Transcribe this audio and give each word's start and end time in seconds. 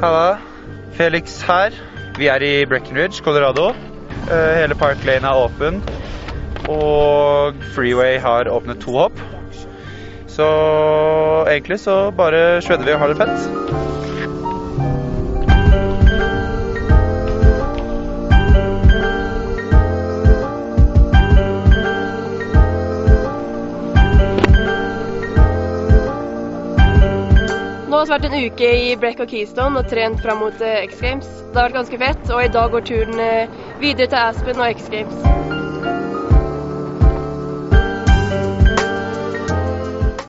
Halla. 0.00 0.38
Felix 0.96 1.42
her. 1.42 1.74
Vi 2.18 2.26
er 2.30 2.42
i 2.42 2.64
Breckenridge, 2.66 3.22
Colorado. 3.24 3.68
Eh, 4.30 4.60
Hele 4.60 4.74
Park 4.74 5.04
Lane 5.06 5.26
er 5.26 5.44
åpen. 5.44 5.82
Og 6.68 7.54
Freeway 7.74 8.18
har 8.18 8.48
åpnet 8.50 8.80
to 8.82 8.96
hopp. 8.98 9.20
Så 10.26 10.46
egentlig 11.46 11.80
så 11.80 12.10
bare 12.10 12.60
shredder 12.62 12.84
vi 12.84 12.94
og 12.96 12.98
har 12.98 13.12
det 13.12 13.20
fett. 13.22 13.93
Nå 27.94 28.00
har 28.00 28.08
vi 28.08 28.10
vært 28.10 28.24
en 28.26 28.48
uke 28.50 28.68
i 28.74 28.86
Brekk 28.98 29.20
og 29.22 29.28
Keystone 29.30 29.78
og 29.78 29.86
trent 29.86 30.18
fram 30.18 30.40
mot 30.42 30.64
eh, 30.66 30.80
X 30.88 30.98
Games. 30.98 31.28
Det 31.52 31.54
har 31.54 31.68
vært 31.68 31.76
ganske 31.78 32.00
fett, 32.02 32.24
og 32.26 32.42
i 32.42 32.50
dag 32.58 32.74
går 32.74 32.88
turen 32.90 33.22
eh, 33.22 33.60
videre 33.78 34.10
til 34.10 34.18
Aspen 34.18 34.58
og 34.58 34.74
X 34.74 34.90
Games. 34.90 35.63